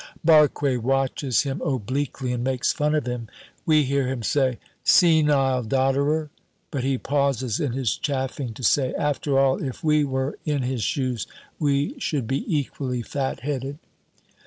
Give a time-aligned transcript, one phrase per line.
[0.25, 3.27] Barque watches him obliquely, and makes fun of him.
[3.67, 6.31] We hear him say, "Senile dodderer!"
[6.71, 10.81] But he pauses in his chaffing to say, "After all, if we were in his
[10.81, 11.27] shoes
[11.59, 13.77] we should be equally fatheaded."